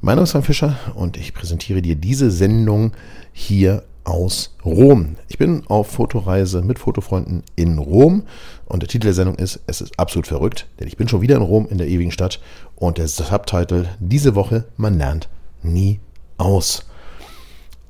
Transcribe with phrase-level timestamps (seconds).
[0.00, 2.92] Mein Name ist Frank Fischer und ich präsentiere dir diese Sendung
[3.32, 5.16] hier aus Rom.
[5.26, 8.22] Ich bin auf Fotoreise mit Fotofreunden in Rom
[8.66, 11.34] und der Titel der Sendung ist Es ist absolut verrückt, denn ich bin schon wieder
[11.34, 12.38] in Rom in der ewigen Stadt
[12.76, 15.28] und der Subtitle diese Woche Man lernt
[15.64, 15.98] nie
[16.36, 16.86] aus.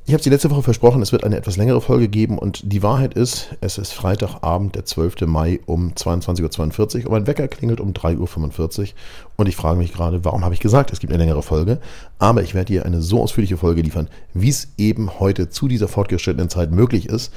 [0.06, 2.60] Ich habe es die letzte Woche versprochen, es wird eine etwas längere Folge geben und
[2.70, 5.22] die Wahrheit ist, es ist Freitagabend, der 12.
[5.22, 8.88] Mai um 22.42 Uhr und mein Wecker klingelt um 3.45 Uhr
[9.36, 11.80] und ich frage mich gerade, warum habe ich gesagt, es gibt eine längere Folge,
[12.18, 15.88] aber ich werde dir eine so ausführliche Folge liefern, wie es eben heute zu dieser
[15.88, 17.32] fortgeschrittenen Zeit möglich ist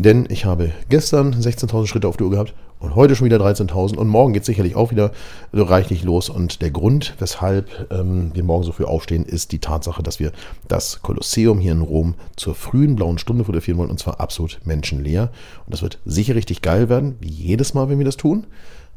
[0.00, 3.96] denn ich habe gestern 16.000 Schritte auf der Uhr gehabt und heute schon wieder 13.000
[3.96, 5.12] und morgen geht sicherlich auch wieder
[5.52, 6.30] reichlich los.
[6.30, 10.32] Und der Grund, weshalb ähm, wir morgen so früh aufstehen, ist die Tatsache, dass wir
[10.66, 15.30] das Kolosseum hier in Rom zur frühen blauen Stunde fotografieren wollen und zwar absolut menschenleer.
[15.66, 18.46] Und das wird sicher richtig geil werden, wie jedes Mal, wenn wir das tun.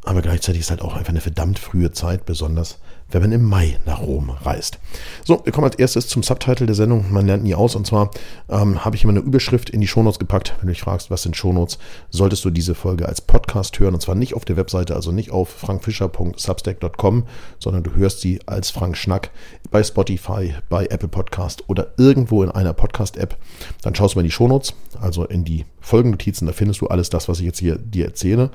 [0.06, 2.80] Aber gleichzeitig ist halt auch einfach eine verdammt frühe Zeit, besonders
[3.14, 4.80] wenn man im Mai nach Rom reist.
[5.24, 7.12] So, wir kommen als erstes zum Subtitle der Sendung.
[7.12, 7.76] Man lernt nie aus.
[7.76, 8.12] Und zwar
[8.50, 10.56] ähm, habe ich immer eine Überschrift in die Shownotes gepackt.
[10.60, 11.78] Wenn du dich fragst, was sind Shownotes,
[12.10, 13.94] solltest du diese Folge als Podcast hören.
[13.94, 17.26] Und zwar nicht auf der Webseite, also nicht auf frankfischer.substack.com,
[17.60, 19.30] sondern du hörst sie als Frank Schnack
[19.74, 23.36] bei Spotify, bei Apple Podcast oder irgendwo in einer Podcast-App.
[23.82, 26.48] Dann schaust du mal in die Shownotes, also in die Folgennotizen.
[26.48, 28.52] Da findest du alles das, was ich jetzt hier dir erzähle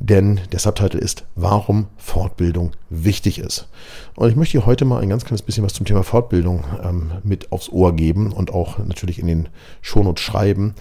[0.00, 3.68] denn der Subtitle ist, warum Fortbildung wichtig ist.
[4.16, 7.12] Und ich möchte dir heute mal ein ganz kleines bisschen was zum Thema Fortbildung ähm,
[7.22, 9.48] mit aufs Ohr geben und auch natürlich in den
[9.82, 10.74] Shownotes schreiben.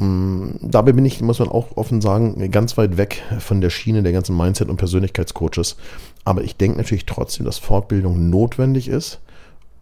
[0.00, 4.04] Ähm, dabei bin ich, muss man auch offen sagen, ganz weit weg von der Schiene
[4.04, 5.76] der ganzen Mindset- und Persönlichkeitscoaches.
[6.24, 9.20] Aber ich denke natürlich trotzdem, dass Fortbildung notwendig ist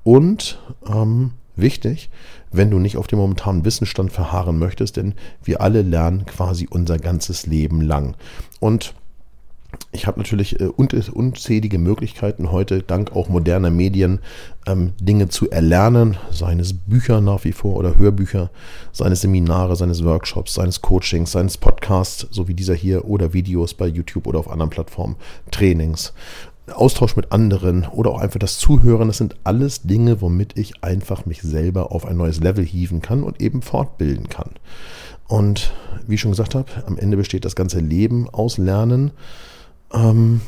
[0.05, 2.11] und ähm, wichtig,
[2.51, 6.99] wenn du nicht auf dem momentanen Wissensstand verharren möchtest, denn wir alle lernen quasi unser
[6.99, 8.17] ganzes Leben lang.
[8.61, 8.95] Und
[9.93, 14.21] ich habe natürlich äh, unzählige Möglichkeiten heute, dank auch moderner Medien,
[14.67, 18.51] ähm, Dinge zu erlernen, seines Bücher nach wie vor oder Hörbücher,
[18.93, 23.87] seines Seminare, seines Workshops, seines Coachings, seines Podcasts, so wie dieser hier, oder Videos bei
[23.87, 25.17] YouTube oder auf anderen Plattformen,
[25.51, 26.13] Trainings.
[26.75, 31.25] Austausch mit anderen oder auch einfach das Zuhören, das sind alles Dinge, womit ich einfach
[31.25, 34.51] mich selber auf ein neues Level hieven kann und eben fortbilden kann.
[35.29, 35.73] Und
[36.07, 39.13] wie ich schon gesagt habe, am Ende besteht das ganze Leben aus Lernen.
[39.93, 40.41] Ähm,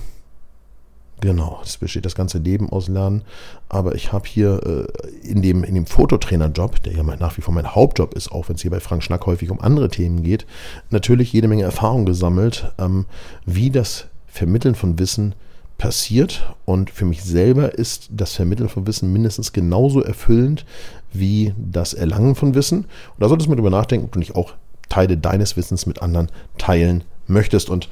[1.20, 3.22] genau, es besteht das ganze Leben aus Lernen.
[3.68, 7.54] Aber ich habe hier äh, in dem, in dem Fototrainer-Job, der ja nach wie vor
[7.54, 10.46] mein Hauptjob ist, auch wenn es hier bei Frank Schnack häufig um andere Themen geht,
[10.90, 13.06] natürlich jede Menge Erfahrung gesammelt, ähm,
[13.46, 15.34] wie das Vermitteln von Wissen
[15.78, 16.54] passiert.
[16.66, 20.66] Und für mich selber ist das Vermitteln von Wissen mindestens genauso erfüllend
[21.12, 22.80] wie das Erlangen von Wissen.
[22.80, 24.54] Und da solltest du mal drüber nachdenken, ob du nicht auch
[24.88, 26.28] Teile deines Wissens mit anderen
[26.58, 27.70] teilen möchtest.
[27.70, 27.88] Und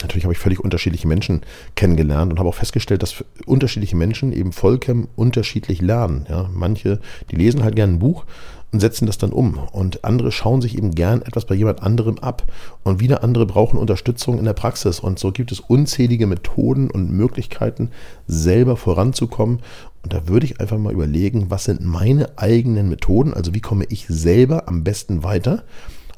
[0.00, 1.42] natürlich habe ich völlig unterschiedliche Menschen
[1.74, 6.26] kennengelernt und habe auch festgestellt, dass unterschiedliche Menschen eben vollkommen unterschiedlich lernen.
[6.28, 8.24] Ja, manche, die lesen halt gerne ein Buch
[8.72, 9.58] und setzen das dann um.
[9.72, 12.50] Und andere schauen sich eben gern etwas bei jemand anderem ab.
[12.82, 14.98] Und wieder andere brauchen Unterstützung in der Praxis.
[14.98, 17.90] Und so gibt es unzählige Methoden und Möglichkeiten,
[18.26, 19.60] selber voranzukommen.
[20.02, 23.34] Und da würde ich einfach mal überlegen, was sind meine eigenen Methoden?
[23.34, 25.64] Also wie komme ich selber am besten weiter?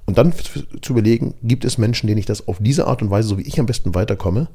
[0.06, 0.32] Und dann
[0.82, 3.42] zu überlegen, gibt es Menschen, denen ich das auf diese Art und Weise, so wie
[3.42, 4.48] ich am besten weiterkomme,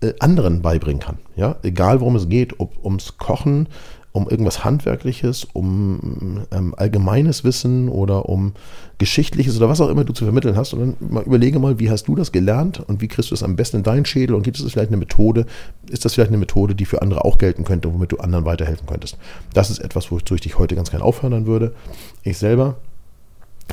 [0.00, 1.18] äh, anderen beibringen kann.
[1.36, 3.68] Ja, egal worum es geht, ob ums Kochen,
[4.12, 8.54] um irgendwas Handwerkliches, um ähm, allgemeines Wissen oder um
[8.96, 10.72] Geschichtliches oder was auch immer du zu vermitteln hast.
[10.72, 13.42] Und dann mal überlege mal, wie hast du das gelernt und wie kriegst du es
[13.42, 15.46] am besten in deinen Schädel und gibt es vielleicht eine Methode,
[15.88, 18.86] ist das vielleicht eine Methode, die für andere auch gelten könnte, womit du anderen weiterhelfen
[18.86, 19.18] könntest.
[19.52, 21.74] Das ist etwas, wozu ich dich heute ganz gerne auffordern würde.
[22.22, 22.76] Ich selber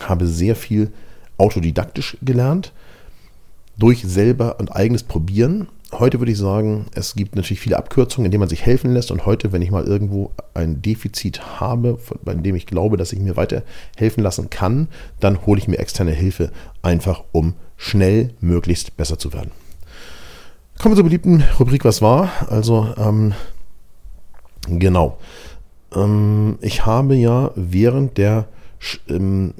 [0.01, 0.91] habe sehr viel
[1.37, 2.71] autodidaktisch gelernt,
[3.77, 5.67] durch selber und eigenes Probieren
[5.99, 9.11] Heute würde ich sagen, es gibt natürlich viele Abkürzungen, in denen man sich helfen lässt.
[9.11, 13.19] Und heute, wenn ich mal irgendwo ein Defizit habe, bei dem ich glaube, dass ich
[13.19, 14.89] mir weiterhelfen lassen kann,
[15.19, 16.51] dann hole ich mir externe Hilfe,
[16.81, 19.51] einfach um schnell möglichst besser zu werden.
[20.79, 22.29] Kommen wir zur beliebten Rubrik Was war?
[22.49, 23.33] Also, ähm,
[24.67, 25.17] genau.
[25.95, 28.47] Ähm, ich habe ja während der
[29.07, 29.53] ähm,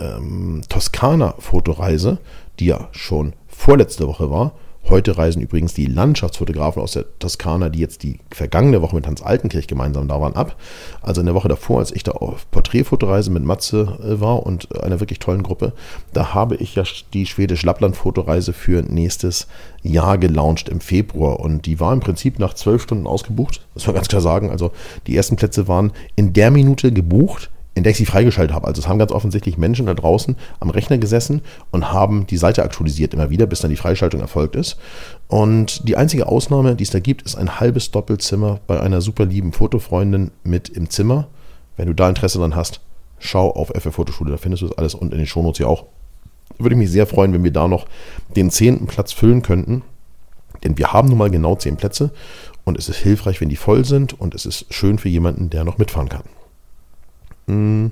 [0.00, 2.18] ähm, Toskana-Fotoreise,
[2.58, 4.52] die ja schon vorletzte Woche war,
[4.88, 9.22] Heute reisen übrigens die Landschaftsfotografen aus der Toskana, die jetzt die vergangene Woche mit Hans
[9.22, 10.56] Altenkirch gemeinsam da waren, ab.
[11.02, 14.82] Also in der Woche davor, als ich da auf Porträtfotoreise mit Matze äh, war und
[14.82, 15.74] einer wirklich tollen Gruppe,
[16.12, 16.82] da habe ich ja
[17.12, 19.46] die Schwedisch-Lappland-Fotoreise für nächstes
[19.82, 21.40] Jahr gelauncht im Februar.
[21.40, 23.60] Und die war im Prinzip nach zwölf Stunden ausgebucht.
[23.74, 24.50] Das muss man ganz klar sagen.
[24.50, 24.72] Also
[25.06, 28.66] die ersten Plätze waren in der Minute gebucht in ich sie freigeschaltet habe.
[28.66, 32.62] Also es haben ganz offensichtlich Menschen da draußen am Rechner gesessen und haben die Seite
[32.62, 34.76] aktualisiert immer wieder, bis dann die Freischaltung erfolgt ist.
[35.28, 39.24] Und die einzige Ausnahme, die es da gibt, ist ein halbes Doppelzimmer bei einer super
[39.24, 41.28] lieben Fotofreundin mit im Zimmer.
[41.76, 42.80] Wenn du da Interesse dran hast,
[43.18, 45.86] schau auf FF Fotoschule, da findest du das alles und in den Shownotes ja auch.
[46.58, 47.86] Würde ich mich sehr freuen, wenn wir da noch
[48.36, 49.82] den zehnten Platz füllen könnten.
[50.64, 52.10] Denn wir haben nun mal genau zehn Plätze
[52.64, 55.64] und es ist hilfreich, wenn die voll sind und es ist schön für jemanden, der
[55.64, 56.24] noch mitfahren kann.
[57.50, 57.90] Hm.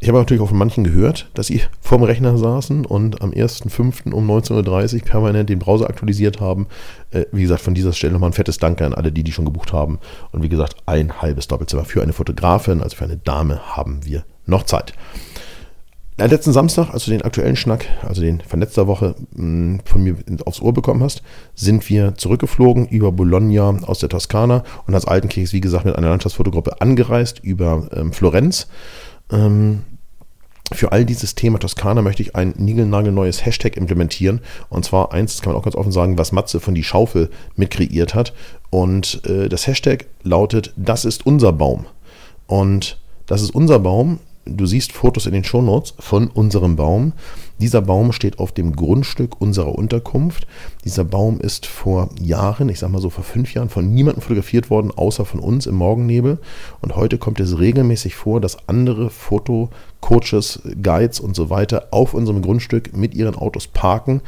[0.00, 4.12] Ich habe natürlich auch von manchen gehört, dass sie vorm Rechner saßen und am 1.5.
[4.12, 6.66] um 19.30 Uhr permanent den Browser aktualisiert haben.
[7.12, 9.44] Äh, wie gesagt, von dieser Stelle nochmal ein fettes Danke an alle, die die schon
[9.44, 10.00] gebucht haben.
[10.32, 14.24] Und wie gesagt, ein halbes Doppelzimmer für eine Fotografin, also für eine Dame, haben wir
[14.44, 14.92] noch Zeit.
[16.26, 20.16] Letzten Samstag, als du den aktuellen Schnack, also den von letzter Woche hm, von mir
[20.44, 21.22] aufs Ohr bekommen hast,
[21.54, 26.10] sind wir zurückgeflogen über Bologna aus der Toskana und als Altenkirchs, wie gesagt, mit einer
[26.10, 28.68] Landschaftsfotogruppe angereist über ähm, Florenz.
[29.32, 29.82] Ähm,
[30.72, 34.40] für all dieses Thema Toskana möchte ich ein niegelnagelneues Hashtag implementieren.
[34.68, 37.30] Und zwar eins, das kann man auch ganz offen sagen, was Matze von die Schaufel
[37.56, 38.32] mit kreiert hat.
[38.70, 41.86] Und äh, das Hashtag lautet, das ist unser Baum.
[42.46, 47.12] Und das ist unser Baum Du siehst Fotos in den Shownotes von unserem Baum.
[47.60, 50.48] Dieser Baum steht auf dem Grundstück unserer Unterkunft.
[50.84, 54.68] Dieser Baum ist vor Jahren, ich sag mal so vor fünf Jahren, von niemandem fotografiert
[54.68, 56.38] worden, außer von uns im Morgennebel.
[56.80, 62.42] Und heute kommt es regelmäßig vor, dass andere Fotocoaches, Guides und so weiter auf unserem
[62.42, 64.22] Grundstück mit ihren Autos parken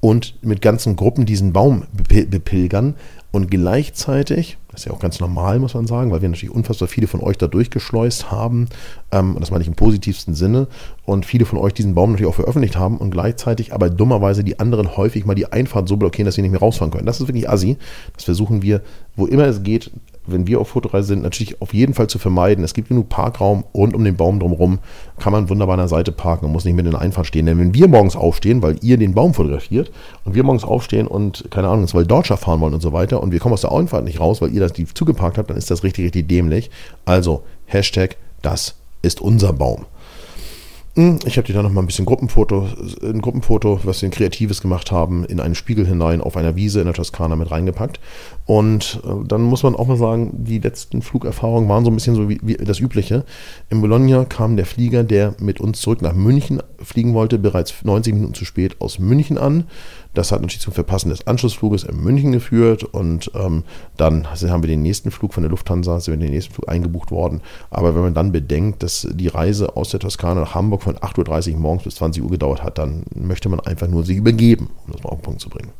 [0.00, 2.94] und mit ganzen Gruppen diesen Baum bepilgern
[3.30, 6.88] und gleichzeitig, das ist ja auch ganz normal, muss man sagen, weil wir natürlich unfassbar
[6.88, 8.68] viele von euch da durchgeschleust haben,
[9.12, 10.66] ähm, und das meine ich im positivsten Sinne,
[11.04, 14.58] und viele von euch diesen Baum natürlich auch veröffentlicht haben und gleichzeitig aber dummerweise die
[14.58, 17.06] anderen häufig mal die Einfahrt so blockieren, dass sie nicht mehr rausfahren können.
[17.06, 17.76] Das ist wirklich assi.
[18.14, 18.80] Das versuchen wir,
[19.14, 19.90] wo immer es geht,
[20.30, 22.64] wenn wir auf Fotoreise sind, natürlich auf jeden Fall zu vermeiden.
[22.64, 24.78] Es gibt genug Parkraum rund um den Baum drumherum,
[25.18, 27.46] kann man wunderbar an der Seite parken und muss nicht mit in der Einfahrt stehen.
[27.46, 29.90] Denn wenn wir morgens aufstehen, weil ihr den Baum fotografiert
[30.24, 33.32] und wir morgens aufstehen und, keine Ahnung, ins Waldortscher fahren wollen und so weiter und
[33.32, 35.70] wir kommen aus der Einfahrt nicht raus, weil ihr das die zugeparkt habt, dann ist
[35.70, 36.70] das richtig, richtig dämlich.
[37.04, 39.86] Also, Hashtag, das ist unser Baum.
[40.98, 42.66] Hm, ich habe dir da noch mal ein bisschen Gruppenfoto,
[43.04, 46.80] ein Gruppenfoto, was wir ein Kreatives gemacht haben, in einen Spiegel hinein auf einer Wiese
[46.80, 48.00] in der Toskana mit reingepackt.
[48.46, 52.16] Und äh, dann muss man auch mal sagen, die letzten Flugerfahrungen waren so ein bisschen
[52.16, 53.24] so wie, wie, das Übliche.
[53.70, 58.14] In Bologna kam der Flieger, der mit uns zurück nach München fliegen wollte, bereits 90
[58.14, 59.68] Minuten zu spät aus München an.
[60.18, 63.62] Das hat natürlich zum Verpassen des Anschlussfluges in München geführt und ähm,
[63.96, 67.12] dann haben wir den nächsten Flug von der Lufthansa, sind wir den nächsten Flug eingebucht
[67.12, 67.40] worden.
[67.70, 71.52] Aber wenn man dann bedenkt, dass die Reise aus der Toskana nach Hamburg von 8.30
[71.52, 74.92] Uhr morgens bis 20 Uhr gedauert hat, dann möchte man einfach nur sich übergeben, um
[74.92, 75.70] das mal auf den Punkt zu bringen.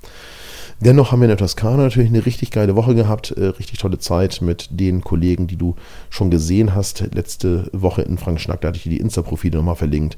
[0.81, 3.99] Dennoch haben wir in der Toskana natürlich eine richtig geile Woche gehabt, äh, richtig tolle
[3.99, 5.75] Zeit mit den Kollegen, die du
[6.09, 7.01] schon gesehen hast.
[7.13, 10.17] Letzte Woche in Frank Schnack, da hatte ich dir die Insta-Profile nochmal verlinkt.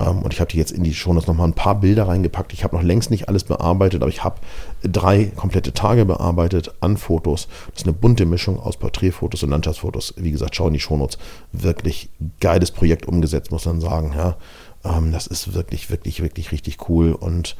[0.00, 2.52] Ähm, und ich habe dir jetzt in die Shownotes nochmal ein paar Bilder reingepackt.
[2.52, 4.36] Ich habe noch längst nicht alles bearbeitet, aber ich habe
[4.82, 7.48] drei komplette Tage bearbeitet an Fotos.
[7.70, 10.12] Das ist eine bunte Mischung aus Porträtfotos und Landschaftsfotos.
[10.18, 11.16] Wie gesagt, schau in die Shownotes.
[11.52, 14.12] Wirklich geiles Projekt umgesetzt, muss man sagen.
[14.14, 14.36] Ja.
[14.84, 17.56] Ähm, das ist wirklich, wirklich, wirklich richtig cool und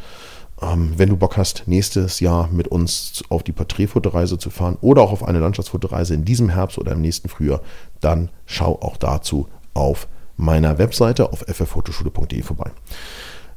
[0.97, 5.13] wenn du Bock hast, nächstes Jahr mit uns auf die Porträtfotoreise zu fahren oder auch
[5.13, 7.63] auf eine Landschaftsfotoreise in diesem Herbst oder im nächsten Frühjahr,
[8.01, 10.07] dann schau auch dazu auf
[10.37, 12.71] meiner Webseite auf fffotoschule.de vorbei.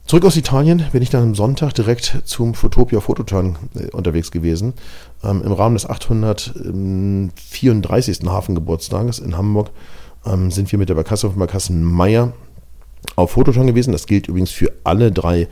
[0.06, 4.76] Zurück aus Italien bin ich dann am Sonntag direkt zum Fotopia Fototurn äh, unterwegs gewesen.
[5.24, 8.20] Ähm, Im Rahmen des 834.
[8.26, 9.72] Hafengeburtstages in Hamburg
[10.26, 12.34] ähm, sind wir mit der Barkasse von Barkassen Meier
[13.16, 13.92] auf Fototurn gewesen.
[13.92, 15.48] Das gilt übrigens für alle drei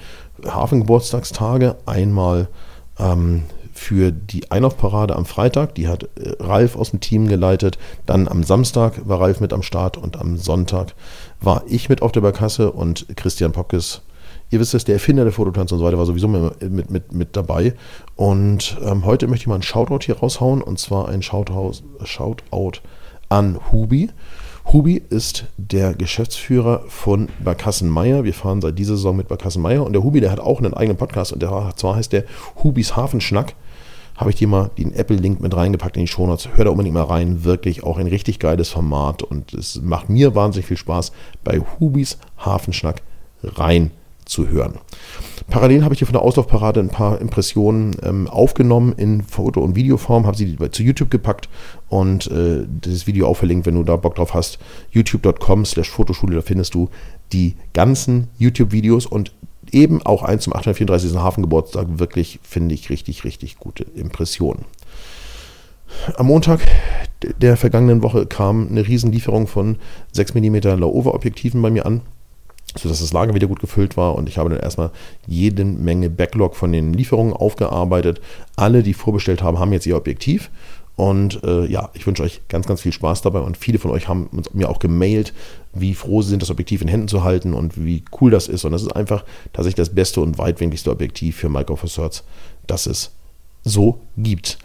[0.45, 1.75] Hafengeburtstagstage.
[1.85, 2.47] Einmal
[2.99, 3.43] ähm,
[3.73, 7.77] für die Einlaufparade am Freitag, die hat äh, Ralf aus dem Team geleitet.
[8.05, 10.93] Dann am Samstag war Ralf mit am Start und am Sonntag
[11.41, 14.01] war ich mit auf der Barkasse und Christian Popkes,
[14.51, 17.35] ihr wisst es, der Erfinder der Fototanz und so weiter, war sowieso mit, mit, mit
[17.35, 17.73] dabei.
[18.15, 22.79] Und ähm, heute möchte ich mal einen Shoutout hier raushauen und zwar ein Shoutout, Shoutout
[23.29, 24.11] an Hubi.
[24.71, 28.23] Hubi ist der Geschäftsführer von Barkassen Meier.
[28.23, 29.85] Wir fahren seit dieser Saison mit Barkassen Meier.
[29.85, 31.33] Und der Hubi, der hat auch einen eigenen Podcast.
[31.33, 32.23] Und der, zwar heißt der
[32.63, 33.53] Hubis Hafenschnack.
[34.15, 36.49] Habe ich dir mal den Apple-Link mit reingepackt in die Shownotes.
[36.55, 37.43] Hör da unbedingt mal rein.
[37.43, 39.21] Wirklich auch ein richtig geiles Format.
[39.21, 41.11] Und es macht mir wahnsinnig viel Spaß,
[41.43, 43.01] bei Hubis Hafenschnack
[43.43, 43.91] rein
[44.25, 44.79] zu hören.
[45.53, 49.75] Parallel habe ich hier von der Auslaufparade ein paar Impressionen ähm, aufgenommen in Foto- und
[49.75, 51.47] Videoform, habe sie zu YouTube gepackt
[51.89, 54.57] und äh, das Video auch verlinkt, wenn du da Bock drauf hast.
[54.93, 56.89] youtube.com slash Fotoschule, da findest du
[57.33, 59.31] die ganzen YouTube-Videos und
[59.71, 61.15] eben auch eins zum 834.
[61.19, 61.85] Hafengeburtstag.
[61.99, 64.65] Wirklich, finde ich, richtig, richtig gute Impressionen.
[66.17, 66.61] Am Montag
[67.41, 69.77] der vergangenen Woche kam eine Riesenlieferung von
[70.13, 72.01] 6 mm Laowa-Objektiven bei mir an
[72.77, 74.91] sodass das Lager wieder gut gefüllt war und ich habe dann erstmal
[75.27, 78.21] jede Menge Backlog von den Lieferungen aufgearbeitet.
[78.55, 80.49] Alle, die vorbestellt haben, haben jetzt ihr Objektiv
[80.95, 84.07] und äh, ja, ich wünsche euch ganz, ganz viel Spaß dabei und viele von euch
[84.07, 85.33] haben mir auch gemailt,
[85.73, 88.63] wie froh sie sind, das Objektiv in Händen zu halten und wie cool das ist
[88.63, 92.23] und das ist einfach tatsächlich das beste und weitwinkligste Objektiv für Micro Thirds,
[92.67, 93.11] das es
[93.63, 94.59] so gibt.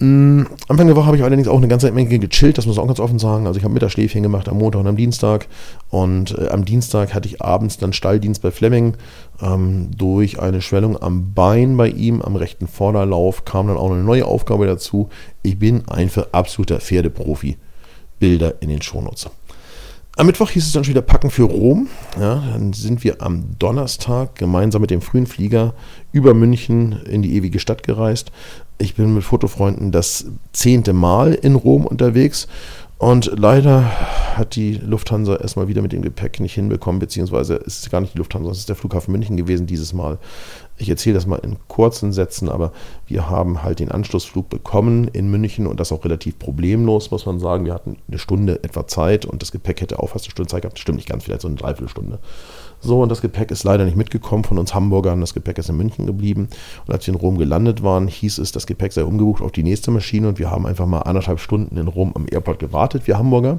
[0.00, 2.82] Mm, Anfang der Woche habe ich allerdings auch eine ganze Menge gechillt, das muss ich
[2.82, 3.46] auch ganz offen sagen.
[3.46, 5.46] Also ich habe Mittagsschläfchen gemacht am Montag und am Dienstag.
[5.90, 8.96] Und äh, am Dienstag hatte ich abends dann Stalldienst bei Fleming.
[9.40, 14.02] Ähm, durch eine Schwellung am Bein bei ihm, am rechten Vorderlauf, kam dann auch eine
[14.02, 15.08] neue Aufgabe dazu.
[15.42, 17.56] Ich bin einfach absoluter Pferdeprofi.
[18.18, 19.28] Bilder in den Shownotes.
[20.16, 21.88] Am Mittwoch hieß es dann schon wieder Packen für Rom.
[22.20, 25.74] Ja, dann sind wir am Donnerstag gemeinsam mit dem frühen Flieger
[26.12, 28.30] über München in die ewige Stadt gereist.
[28.78, 32.48] Ich bin mit Fotofreunden das zehnte Mal in Rom unterwegs
[32.98, 33.84] und leider
[34.36, 38.14] hat die Lufthansa erstmal wieder mit dem Gepäck nicht hinbekommen, beziehungsweise es ist gar nicht
[38.14, 40.18] die Lufthansa, es ist der Flughafen München gewesen dieses Mal.
[40.76, 42.72] Ich erzähle das mal in kurzen Sätzen, aber
[43.06, 47.38] wir haben halt den Anschlussflug bekommen in München und das auch relativ problemlos, muss man
[47.38, 47.64] sagen.
[47.64, 50.62] Wir hatten eine Stunde etwa Zeit und das Gepäck hätte auch fast eine Stunde Zeit
[50.62, 50.78] gehabt.
[50.78, 52.18] Stimmt nicht ganz, vielleicht so eine Dreiviertelstunde.
[52.80, 55.20] So, und das Gepäck ist leider nicht mitgekommen von uns Hamburgern.
[55.20, 56.48] Das Gepäck ist in München geblieben.
[56.86, 59.62] Und als wir in Rom gelandet waren, hieß es, das Gepäck sei umgebucht auf die
[59.62, 60.28] nächste Maschine.
[60.28, 63.58] Und wir haben einfach mal anderthalb Stunden in Rom am Airport gewartet, wir Hamburger.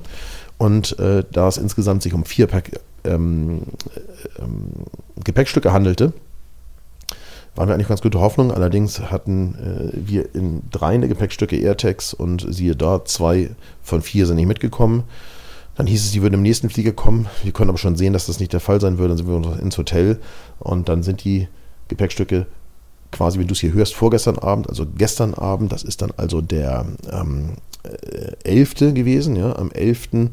[0.57, 3.62] Und äh, da es insgesamt sich um vier Pack, ähm,
[4.39, 4.67] ähm,
[5.24, 6.13] Gepäckstücke handelte,
[7.55, 8.51] waren wir eigentlich ganz gute Hoffnung.
[8.51, 14.35] Allerdings hatten äh, wir in drei Gepäckstücke AirTags und siehe da, zwei von vier sind
[14.38, 15.03] nicht mitgekommen.
[15.75, 17.27] Dann hieß es, die würden im nächsten Flieger kommen.
[17.43, 19.09] Wir konnten aber schon sehen, dass das nicht der Fall sein würde.
[19.09, 20.19] Dann sind wir ins Hotel
[20.59, 21.47] und dann sind die
[21.88, 22.47] Gepäckstücke
[23.12, 26.41] quasi, wenn du es hier hörst, vorgestern Abend, also gestern Abend, das ist dann also
[26.41, 27.53] der ähm,
[28.43, 28.81] 11.
[28.81, 30.29] Äh, gewesen, ja, am 11.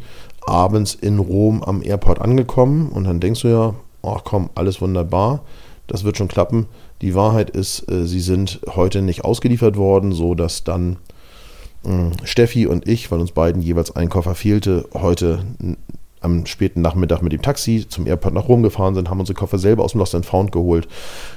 [0.47, 5.43] abends in Rom am Airport angekommen und dann denkst du ja, ach komm, alles wunderbar,
[5.87, 6.67] das wird schon klappen.
[7.02, 10.97] Die Wahrheit ist, äh, sie sind heute nicht ausgeliefert worden, so dass dann
[11.85, 15.44] hm, Steffi und ich, weil uns beiden jeweils ein Koffer fehlte, heute
[16.21, 19.59] am späten Nachmittag mit dem Taxi zum Airport nach Rom gefahren sind, haben unsere Koffer
[19.59, 20.87] selber aus dem Lost and Found geholt.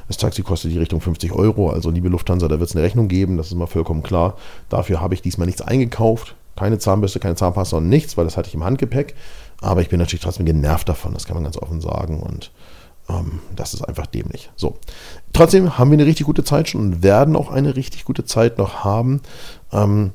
[0.08, 3.08] Das Taxi kostet die Richtung 50 Euro, also liebe Lufthansa, da wird es eine Rechnung
[3.08, 4.38] geben, das ist mal vollkommen klar.
[4.70, 8.50] Dafür habe ich diesmal nichts eingekauft, keine Zahnbürste, keine Zahnpasta und nichts, weil das hatte
[8.50, 9.16] ich im Handgepäck.
[9.62, 12.52] Aber ich bin natürlich trotzdem genervt davon, das kann man ganz offen sagen und
[13.10, 14.50] ähm, das ist einfach dämlich.
[14.56, 14.78] So.
[15.34, 18.58] Trotzdem haben wir eine richtig gute Zeit schon und werden auch eine richtig gute Zeit
[18.58, 19.22] noch haben.
[19.72, 20.12] Ähm,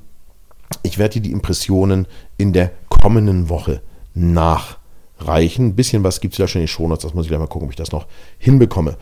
[0.82, 2.06] ich werde dir die Impressionen
[2.36, 3.82] in der kommenden Woche
[4.14, 5.66] nachreichen.
[5.66, 7.46] Ein bisschen was gibt es ja schon in den Shownotes, das muss ich gleich mal
[7.46, 8.06] gucken, ob ich das noch
[8.38, 8.96] hinbekomme.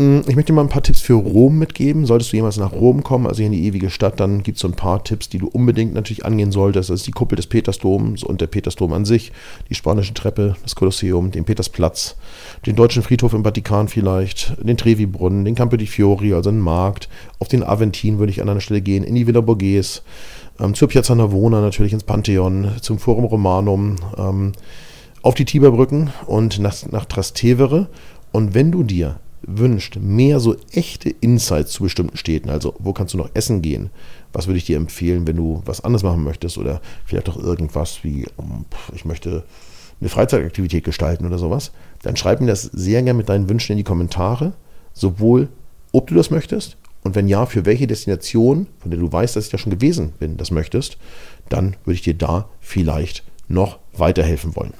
[0.00, 2.06] Mm, ich möchte mal ein paar Tipps für Rom mitgeben.
[2.06, 4.68] Solltest du jemals nach Rom kommen, also in die ewige Stadt, dann gibt es so
[4.68, 6.88] ein paar Tipps, die du unbedingt natürlich angehen solltest.
[6.88, 9.30] Das ist die Kuppel des Petersdoms und der Petersdom an sich,
[9.68, 12.16] die spanische Treppe, das Kolosseum, den Petersplatz,
[12.64, 17.10] den deutschen Friedhof im Vatikan vielleicht, den Trevi-Brunnen, den Campo di Fiori, also einen Markt.
[17.38, 20.00] Auf den Aventin würde ich an einer Stelle gehen, in die Villa Borghese,
[20.58, 24.52] ähm, zur Piazza Navona natürlich ins Pantheon, zum Forum Romanum, ähm,
[25.20, 27.88] auf die Tiberbrücken und nach, nach Trastevere.
[28.32, 33.14] Und wenn du dir wünscht, mehr so echte Insights zu bestimmten Städten, also wo kannst
[33.14, 33.90] du noch essen gehen,
[34.32, 38.04] was würde ich dir empfehlen, wenn du was anderes machen möchtest oder vielleicht auch irgendwas
[38.04, 38.26] wie,
[38.94, 39.44] ich möchte
[40.00, 43.78] eine Freizeitaktivität gestalten oder sowas, dann schreib mir das sehr gerne mit deinen Wünschen in
[43.78, 44.52] die Kommentare,
[44.92, 45.48] sowohl
[45.92, 49.46] ob du das möchtest und wenn ja, für welche Destination, von der du weißt, dass
[49.46, 50.98] ich da schon gewesen bin, das möchtest,
[51.48, 54.74] dann würde ich dir da vielleicht noch weiterhelfen wollen.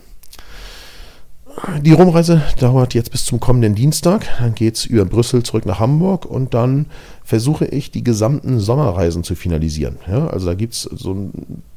[1.82, 4.26] Die Rumreise dauert jetzt bis zum kommenden Dienstag.
[4.38, 6.86] Dann geht es über Brüssel zurück nach Hamburg und dann
[7.22, 9.96] versuche ich die gesamten Sommerreisen zu finalisieren.
[10.08, 11.30] Ja, also da gibt es so eine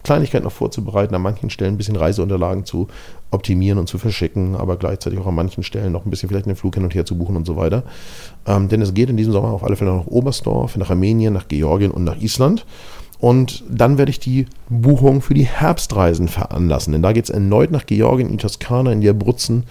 [0.03, 2.87] Kleinigkeit noch vorzubereiten, an manchen Stellen ein bisschen Reiseunterlagen zu
[3.31, 6.55] optimieren und zu verschicken, aber gleichzeitig auch an manchen Stellen noch ein bisschen vielleicht einen
[6.55, 7.83] Flug hin und her zu buchen und so weiter.
[8.45, 11.47] Ähm, denn es geht in diesem Sommer auf alle Fälle nach Oberstdorf, nach Armenien, nach
[11.47, 12.65] Georgien und nach Island.
[13.23, 16.91] Und dann werde ich die Buchung für die Herbstreisen veranlassen.
[16.91, 19.63] Denn da geht es erneut nach Georgien, in die Toskana, in die Abruzzen,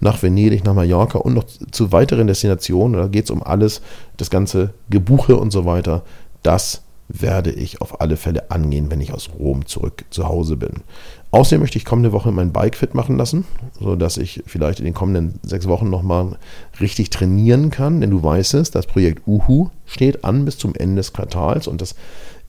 [0.00, 3.00] nach Venedig, nach Mallorca und noch zu weiteren Destinationen.
[3.00, 3.80] Da geht es um alles,
[4.16, 6.02] das ganze Gebuche und so weiter.
[6.42, 10.82] Das werde ich auf alle Fälle angehen, wenn ich aus Rom zurück zu Hause bin.
[11.30, 13.44] Außerdem möchte ich kommende Woche mein Bike fit machen lassen,
[13.78, 16.38] sodass ich vielleicht in den kommenden sechs Wochen nochmal
[16.80, 18.00] richtig trainieren kann.
[18.00, 21.80] Denn du weißt es, das Projekt Uhu steht an bis zum Ende des Quartals und
[21.80, 21.94] das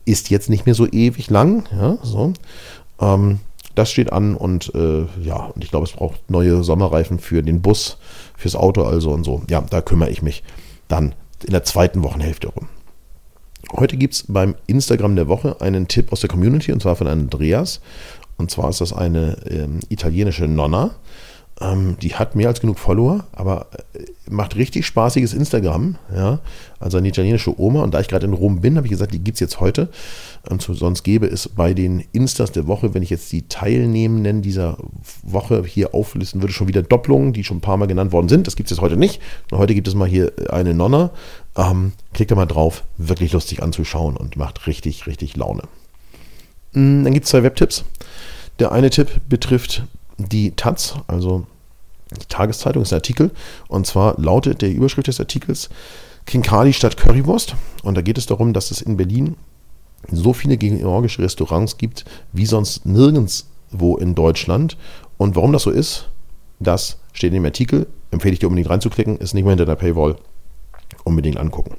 [0.08, 1.68] ist jetzt nicht mehr so ewig lang.
[1.72, 2.34] Ja, so.
[3.00, 3.40] Ähm,
[3.76, 7.62] das steht an und äh, ja, und ich glaube, es braucht neue Sommerreifen für den
[7.62, 7.98] Bus,
[8.36, 9.44] fürs Auto also und so.
[9.50, 10.44] Ja, da kümmere ich mich
[10.88, 11.14] dann
[11.46, 12.70] in der zweiten Wochenhälfte rum.
[13.74, 17.08] Heute gibt es beim Instagram der Woche einen Tipp aus der Community und zwar von
[17.08, 17.82] Andreas.
[18.38, 20.92] Und zwar ist das eine ähm, italienische Nonna.
[21.60, 25.96] Ähm, die hat mehr als genug Follower, aber äh, macht richtig spaßiges Instagram.
[26.14, 26.40] Ja?
[26.80, 27.82] Also eine italienische Oma.
[27.82, 29.90] Und da ich gerade in Rom bin, habe ich gesagt, die gibt es jetzt heute.
[30.48, 34.44] Und so, sonst gäbe es bei den Instas der Woche, wenn ich jetzt die Teilnehmenden
[34.44, 34.78] dieser
[35.24, 38.46] Woche hier auflisten würde, schon wieder Doppelungen, die schon ein paar Mal genannt worden sind.
[38.46, 39.20] Das gibt es jetzt heute nicht.
[39.50, 41.10] Und heute gibt es mal hier eine Nonna.
[41.56, 42.84] Ähm, klickt da mal drauf.
[42.98, 45.64] Wirklich lustig anzuschauen und macht richtig, richtig Laune.
[46.74, 47.84] Mm, dann gibt es zwei Webtipps.
[48.60, 49.84] Der eine Tipp betrifft
[50.18, 51.46] die Taz, also
[52.12, 53.32] die Tageszeitung, ist ein Artikel.
[53.68, 55.70] Und zwar lautet der Überschrift des Artikels
[56.26, 57.56] Kinkali statt Currywurst.
[57.84, 59.36] Und da geht es darum, dass es in Berlin
[60.12, 64.78] so viele georgische Restaurants gibt, wie sonst nirgendwo in Deutschland.
[65.18, 66.10] Und warum das so ist,
[66.60, 67.88] das steht in dem Artikel.
[68.12, 70.18] Empfehle ich dir unbedingt reinzuklicken, ist nicht mehr hinter der Paywall.
[71.04, 71.76] Unbedingt angucken.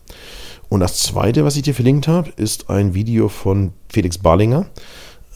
[0.68, 4.66] Und das zweite, was ich dir verlinkt habe, ist ein Video von Felix Barlinger.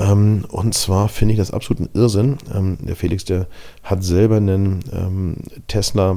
[0.02, 2.38] Ähm, und zwar finde ich das absoluten Irrsinn.
[2.54, 3.46] Ähm, der Felix, der
[3.82, 5.36] hat selber einen ähm,
[5.68, 6.16] Tesla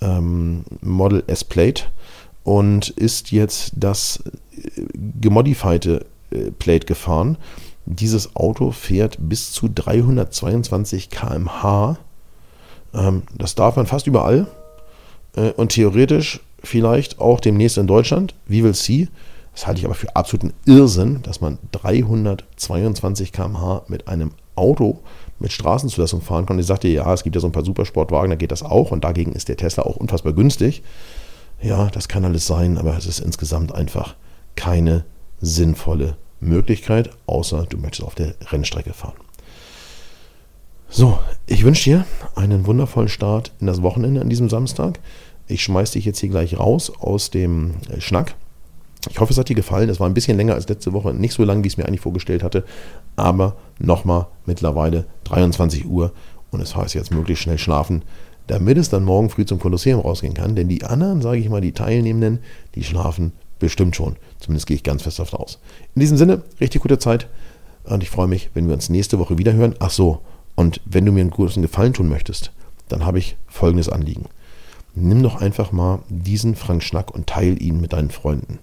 [0.00, 1.84] ähm, Model S Plate
[2.42, 4.22] und ist jetzt das
[4.56, 4.82] äh,
[5.20, 7.38] gemodifierte äh, Plate gefahren.
[7.86, 11.98] Dieses Auto fährt bis zu 322 km/h.
[12.94, 14.46] Ähm, das darf man fast überall.
[15.36, 18.34] Äh, und theoretisch vielleicht auch demnächst in Deutschland.
[18.46, 19.08] Wie will see?
[19.54, 25.00] Das halte ich aber für absoluten Irrsinn, dass man 322 km/h mit einem Auto
[25.38, 26.58] mit Straßenzulassung fahren kann.
[26.58, 28.90] Ich sagte, ja, es gibt ja so ein paar Supersportwagen, da geht das auch.
[28.90, 30.82] Und dagegen ist der Tesla auch unfassbar günstig.
[31.62, 34.16] Ja, das kann alles sein, aber es ist insgesamt einfach
[34.56, 35.04] keine
[35.40, 39.16] sinnvolle Möglichkeit, außer du möchtest auf der Rennstrecke fahren.
[40.88, 45.00] So, ich wünsche dir einen wundervollen Start in das Wochenende an diesem Samstag.
[45.46, 48.34] Ich schmeiß dich jetzt hier gleich raus aus dem Schnack
[49.10, 49.88] ich hoffe, es hat dir gefallen.
[49.88, 51.86] Es war ein bisschen länger als letzte Woche, nicht so lang, wie ich es mir
[51.86, 52.64] eigentlich vorgestellt hatte,
[53.16, 56.12] aber nochmal mittlerweile 23 Uhr
[56.50, 58.02] und es heißt jetzt möglichst schnell schlafen,
[58.46, 60.54] damit es dann morgen früh zum Kolosseum rausgehen kann.
[60.54, 62.40] Denn die anderen, sage ich mal, die Teilnehmenden,
[62.74, 64.16] die schlafen bestimmt schon.
[64.38, 65.58] Zumindest gehe ich ganz fest davon aus.
[65.94, 67.28] In diesem Sinne, richtig gute Zeit
[67.84, 69.74] und ich freue mich, wenn wir uns nächste Woche wieder hören.
[69.78, 70.20] Ach so,
[70.54, 72.52] und wenn du mir einen großen Gefallen tun möchtest,
[72.88, 74.26] dann habe ich folgendes Anliegen.
[74.94, 78.60] Nimm doch einfach mal diesen Frank Schnack und teile ihn mit deinen Freunden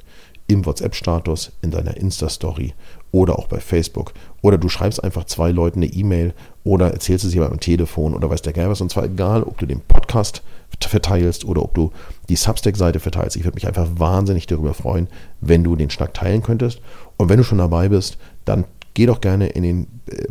[0.52, 2.74] im WhatsApp-Status, in deiner Insta-Story
[3.12, 4.14] oder auch bei Facebook.
[4.42, 6.34] Oder du schreibst einfach zwei Leuten eine E-Mail
[6.64, 8.82] oder erzählst es jemandem am Telefon oder weiß der Geil was.
[8.82, 10.42] Und zwar egal, ob du den Podcast
[10.80, 11.92] verteilst oder ob du
[12.28, 13.36] die Substack-Seite verteilst.
[13.36, 15.08] Ich würde mich einfach wahnsinnig darüber freuen,
[15.40, 16.82] wenn du den Schnack teilen könntest.
[17.18, 20.26] Und wenn du schon dabei bist, dann geh doch gerne in den äh,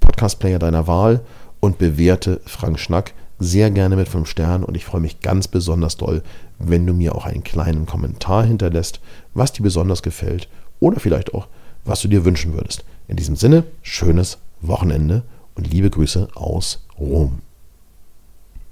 [0.00, 1.20] Podcast-Player deiner Wahl
[1.60, 5.96] und bewerte Frank Schnack sehr gerne mit 5 Sternen und ich freue mich ganz besonders
[5.96, 6.22] doll,
[6.58, 9.00] wenn du mir auch einen kleinen Kommentar hinterlässt,
[9.34, 10.48] was dir besonders gefällt
[10.80, 11.48] oder vielleicht auch,
[11.84, 12.84] was du dir wünschen würdest.
[13.08, 15.22] In diesem Sinne, schönes Wochenende
[15.54, 17.40] und liebe Grüße aus Rom.